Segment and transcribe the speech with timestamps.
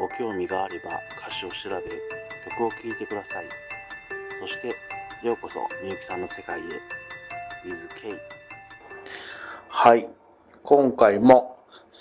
[0.00, 1.84] ご興味があれば歌詞を調べ、
[2.56, 3.48] 曲を聴いてください。
[4.40, 4.68] そして、
[5.26, 6.62] ようこそみゆきさんの世界へ。
[6.62, 8.18] With K。
[9.68, 10.08] はい。
[10.62, 11.58] 今回も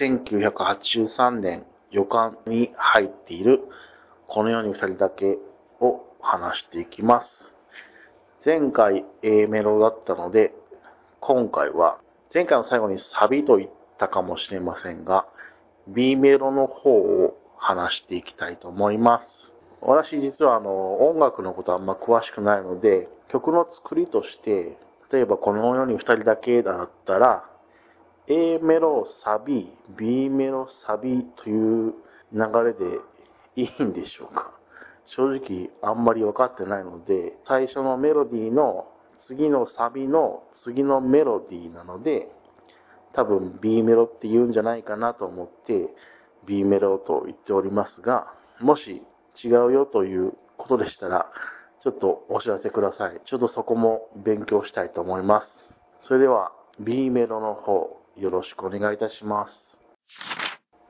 [0.00, 3.60] 1983年予感に入っている
[4.26, 5.36] このように二人だけ
[5.80, 7.28] を話していきます。
[8.42, 10.54] 前回 A メロだったので、
[11.20, 11.98] 今回は
[12.32, 15.26] 前回の最後にサビと言ったかもしれませんが、
[15.88, 19.24] B メロの方を話していきたいと思います。
[19.80, 24.76] 私実はあの音楽のことあんま詳しくないので、曲の作りとして、
[25.12, 27.44] 例えばこのように2人だけだったら、
[28.26, 31.94] A メロ、サビ、B メロ、サビという
[32.32, 32.98] 流れで
[33.56, 34.52] いいんでしょうか
[35.16, 38.88] 正直あんまり分かってないので、最初のメロディーの
[39.28, 42.28] 次のサビの次のメロディーなので、
[43.14, 45.88] 多分 B メロって言うんじゃないかなと思って
[46.46, 49.02] B メロと言っておりますが、もし
[49.42, 51.26] 違うよということでしたら、
[51.82, 53.20] ちょっとお知らせください。
[53.26, 55.48] ちょっとそこも勉強したいと思います。
[56.02, 59.52] それでは B メロの方、よろしくお願いいたします。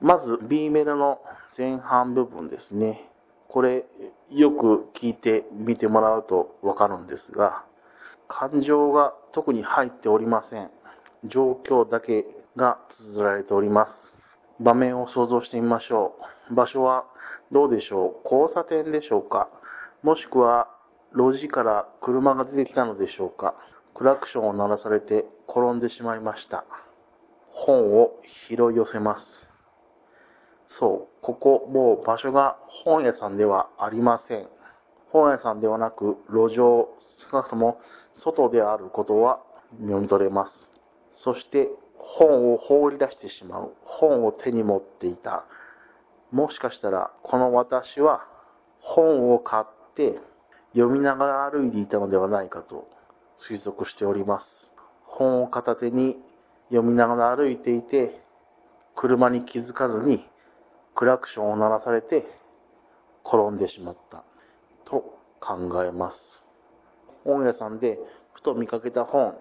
[0.00, 1.20] まず B メロの
[1.56, 3.08] 前半部分ですね。
[3.48, 3.84] これ
[4.30, 7.64] よく聞いてみてもらうとわかるんですが、
[8.28, 10.70] 感情が特に入っておりません。
[11.24, 13.92] 状況だけが綴られております。
[14.62, 16.14] 場面を想像してみましょ
[16.50, 16.54] う。
[16.54, 17.04] 場所は
[17.50, 18.28] どうでしょう？
[18.34, 19.48] 交差点でしょうか？
[20.02, 20.68] もしくは
[21.14, 23.54] 路地から車が出てきたのでしょうか？
[23.94, 26.64] クラクションを鳴らされて転んでしまいました。
[27.50, 28.12] 本を
[28.48, 29.22] 拾い寄せます。
[30.78, 34.48] そう、ここもう場所が本屋さんではありません。
[35.10, 36.88] 本屋さんではなく路上、
[37.30, 37.78] 少なくとも
[38.24, 39.40] 外であることは
[39.78, 40.52] 読み取れます。
[41.12, 41.68] そして
[42.02, 43.72] 本を放り出してしまう。
[43.84, 45.44] 本を手に持っていた。
[46.30, 48.26] もしかしたらこの私は
[48.80, 49.64] 本を買っ
[49.94, 50.18] て
[50.72, 52.88] 読みながら歩いていたのではないかと
[53.48, 54.46] 推測しております。
[55.06, 56.16] 本を片手に
[56.70, 58.20] 読みながら歩いていて
[58.96, 60.26] 車に気づかずに
[60.94, 62.24] クラクションを鳴らされて
[63.24, 64.24] 転んでしまった
[64.84, 66.16] と考えます。
[67.24, 67.98] 本屋さんで
[68.34, 69.34] ふと見かけた本、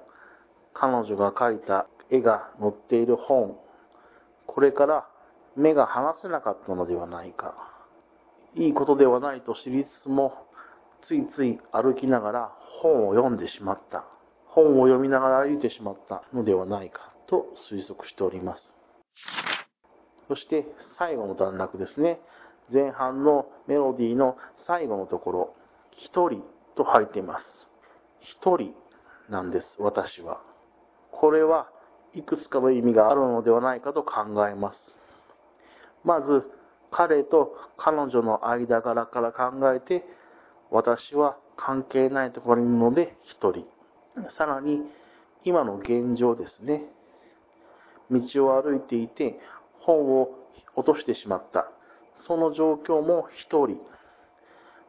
[0.73, 3.57] 彼女が描いた絵が載っている本、
[4.45, 5.07] これから
[5.55, 7.55] 目が離せなかったのではないか。
[8.53, 10.33] いいことではないと知りつつも、
[11.01, 12.51] ついつい歩きながら
[12.81, 14.03] 本を読んでしまった。
[14.45, 18.61] 本を読みながら歩いてしまったのではないかと推測しております。
[20.27, 20.65] そして
[20.97, 22.19] 最後の段落ですね。
[22.71, 25.55] 前半のメロディーの最後のところ、
[25.91, 26.43] 一人
[26.75, 27.45] と入っています。
[28.19, 28.73] 一人
[29.29, 30.41] なんです、私は。
[31.11, 31.69] これは
[32.13, 34.79] いくつかの意味があるのではないかと考えます。
[36.03, 36.43] まず、
[36.91, 40.03] 彼と彼女の間柄から考えて、
[40.69, 43.65] 私は関係ないところにいるので一人。
[44.37, 44.81] さらに、
[45.43, 46.91] 今の現状ですね。
[48.11, 49.39] 道を歩いていて、
[49.79, 50.29] 本を
[50.75, 51.67] 落としてしまった。
[52.19, 53.79] その状況も一人。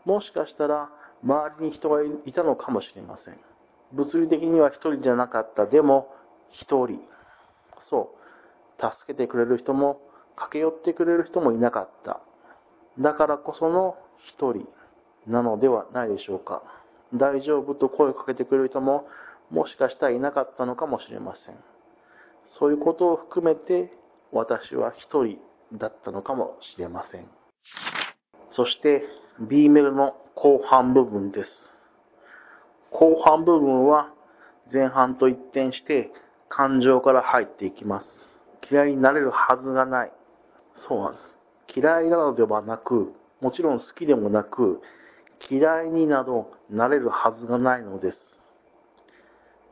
[0.04, 0.90] もしかしたら、
[1.22, 3.38] 周りに人がいたのかもしれません。
[3.92, 5.66] 物理的には一人じゃなかった。
[5.66, 6.08] でも、
[6.52, 7.00] 一人。
[7.88, 8.14] そ
[8.78, 8.82] う。
[8.82, 10.00] 助けてくれる人も、
[10.36, 12.20] 駆け寄ってくれる人もいなかった。
[12.98, 14.66] だからこその一人
[15.26, 16.62] なのではないでしょうか。
[17.14, 19.06] 大丈夫と声をかけてくれる人も、
[19.50, 21.56] もしかしたらいなかったのかもしれません。
[22.58, 23.92] そういうことを含めて、
[24.32, 25.38] 私は一人
[25.74, 27.26] だったのかもしれません。
[28.50, 29.02] そして、
[29.40, 31.50] B メルの後半部分です。
[32.90, 34.12] 後半部分は
[34.72, 36.10] 前半と一転して
[36.54, 38.06] 感情から入っていきます。
[38.70, 40.12] 嫌いになれるはずがない。
[40.74, 41.38] そうなんです。
[41.74, 44.82] 嫌いなのではなく、もちろん好きでもなく、
[45.50, 48.18] 嫌いになどなれるはずがないのです。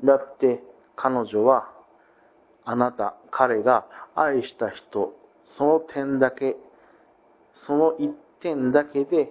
[0.04, 0.62] だって
[0.96, 1.70] 彼女は
[2.64, 3.84] あなた、彼が
[4.14, 5.12] 愛した人、
[5.58, 6.56] その点だけ、
[7.66, 8.10] その一
[8.40, 9.30] 点だけで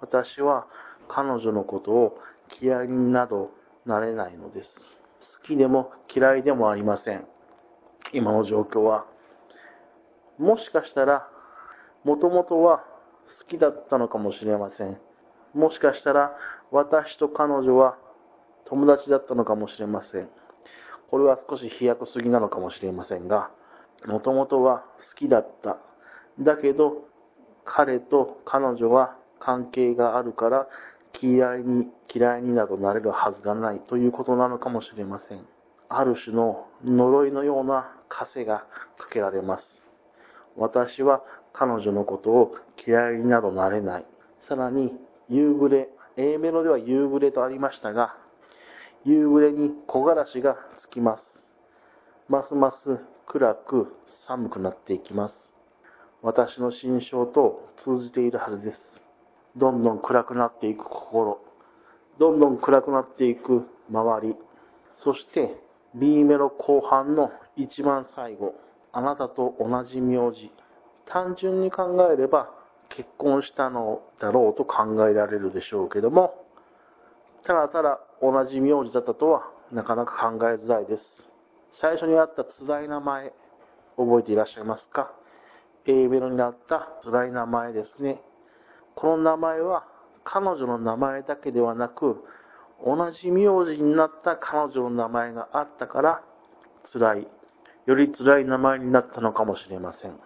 [0.00, 0.68] 私は
[1.08, 2.18] 彼女のことを
[2.62, 3.50] 嫌いになど
[3.84, 5.03] なれないのです。
[5.44, 7.26] 好きでも嫌いでもありません。
[8.14, 9.04] 今の状況は。
[10.38, 11.28] もしかしたら、
[12.02, 12.78] もともとは
[13.42, 14.98] 好きだったのかもしれません。
[15.52, 16.32] もしかしたら
[16.70, 17.96] 私と彼女は
[18.64, 20.28] 友達だったのかもしれません。
[21.10, 23.50] これは少し飛躍すぎなのかもしれませんが、
[24.06, 25.76] もともとは好きだった。
[26.40, 27.04] だけど、
[27.64, 30.68] 彼と彼女は関係があるから
[31.24, 35.46] 嫌いに、嫌いになどなれるはずがないということなのかもしれません。
[35.88, 38.66] ある種の呪いのような枷が
[38.98, 39.64] かけられます。
[40.56, 41.22] 私は
[41.54, 42.54] 彼女のことを
[42.86, 44.06] 嫌いになどなれない。
[44.48, 44.98] さらに、
[45.30, 48.14] 夕暮れ、A メロでは夕暮れとありましたが、
[49.04, 51.22] 夕暮れに木枯らしがつきます。
[52.28, 53.94] ますます暗く
[54.26, 55.34] 寒くなっていきます。
[56.22, 59.03] 私の心象と通じているはずです。
[59.56, 61.38] どんどん暗くなっていく心、
[62.18, 64.36] どんどん暗くなっていく周り、
[64.96, 65.60] そして
[65.94, 68.54] B メロ後半の一番最後、
[68.92, 70.50] あなたと同じ名字。
[71.06, 72.50] 単純に考えれば
[72.88, 76.34] 結婚したのだろうと考えられるでしょうけども、
[77.44, 81.02] ただただ同じ名字だったとはなかなか考えづらいです。
[81.80, 83.32] 最初にあった辛い名前、
[83.96, 85.12] 覚えていらっしゃいますか
[85.86, 88.22] ?A メロになった辛い名前ですね。
[88.94, 89.84] この名前は
[90.24, 92.24] 彼女の名前だけではなく、
[92.84, 96.22] 同じ名字になった彼女の名前があったから
[96.92, 97.28] 辛い、
[97.86, 100.18] より辛い名前になったのかもしれません。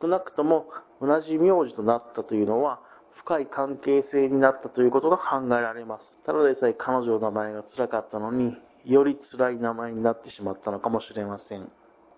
[0.00, 0.66] 少なくとも
[1.00, 2.80] 同じ名字となったというのは
[3.14, 6.18] 深い関係性になったということが考えられます。
[6.24, 11.70] ただでさえ彼女の名前が辛かったのに、より辛い名前になってしまったのかもしれません。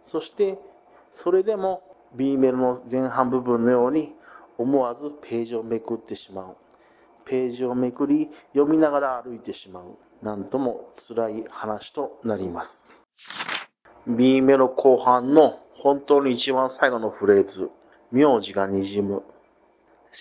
[0.07, 0.59] そして、
[1.23, 1.83] それでも
[2.15, 4.15] B メロの前半部分のように
[4.61, 6.57] 思わずページをめくってしまう。
[7.25, 9.97] ページをめくり、読みながら歩いてしまう。
[10.23, 12.71] なんとも辛い話となります。
[14.07, 17.71] B メロ後半の本当に一番最後のフレーズ、
[18.13, 19.23] 名字が滲む。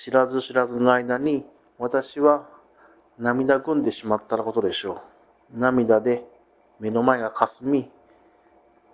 [0.06, 1.46] 知らず知らずの間に
[1.78, 2.48] 私は
[3.18, 5.02] 涙ぐんでしまったことでしょ
[5.54, 5.60] う。
[5.60, 6.24] 涙で
[6.80, 7.92] 目の前が霞み、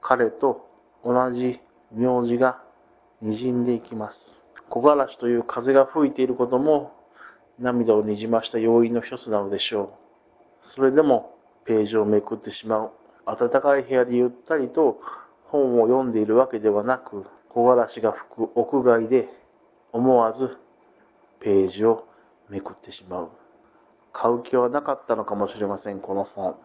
[0.02, 0.68] 彼と
[1.04, 1.60] 同じ
[1.92, 2.64] 名字が
[3.22, 4.35] 滲んでいきます。
[4.70, 6.92] 木枯らしという風が吹いていることも
[7.60, 9.98] 涙をにじました要因の一つなのでしょ
[10.64, 10.74] う。
[10.76, 11.36] それでも
[11.66, 12.92] ページをめくってしまう。
[13.26, 15.00] 暖かい部屋でゆったりと
[15.46, 19.30] 本を読んでいるわけではなく、木枯らしが吹く屋外で
[19.94, 20.58] 思わず
[21.40, 22.06] ページを
[22.50, 23.30] めくってしまう。
[24.12, 26.56] 買う気はなかったのかもしれません、この本。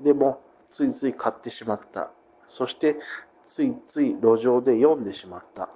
[0.00, 2.10] でも、ついつい買ってしまった。
[2.48, 2.96] そして、
[3.50, 5.68] ついつい路上で読んでしまった。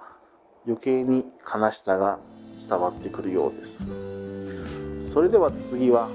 [0.67, 2.19] 余計に悲しさが
[2.67, 5.13] 伝わってくるようです。
[5.13, 6.09] それでは次は、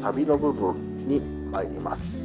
[0.00, 1.20] サビの部分に
[1.50, 2.23] 参ります。